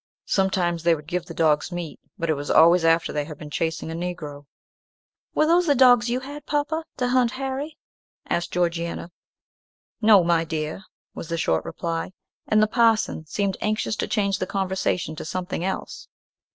Sometimes 0.25 0.81
they 0.81 0.95
would 0.95 1.05
give 1.05 1.27
the 1.27 1.33
dogs 1.35 1.71
meat, 1.71 1.99
but 2.17 2.27
it 2.27 2.33
was 2.33 2.49
always 2.49 2.83
after 2.83 3.13
they 3.13 3.25
had 3.25 3.37
been 3.37 3.51
chasing 3.51 3.91
a 3.91 3.93
Negro." 3.93 4.47
"Were 5.35 5.45
those 5.45 5.67
the 5.67 5.75
dogs 5.75 6.09
you 6.09 6.21
had, 6.21 6.47
papa, 6.47 6.85
to 6.97 7.09
hunt 7.09 7.29
Harry?" 7.33 7.77
asked 8.27 8.51
Georgiana. 8.51 9.11
"No, 10.01 10.23
my 10.23 10.43
dear," 10.43 10.85
was 11.13 11.29
the 11.29 11.37
short 11.37 11.63
reply: 11.65 12.13
and 12.47 12.63
the 12.63 12.67
parson 12.67 13.27
seemed 13.27 13.57
anxious 13.61 13.95
to 13.97 14.07
change 14.07 14.39
the 14.39 14.47
conversation 14.47 15.15
to 15.17 15.23
something 15.23 15.63
else. 15.63 16.07